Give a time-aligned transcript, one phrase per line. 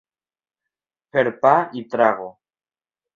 [1.15, 1.51] Fer pa
[1.83, 2.31] i trago.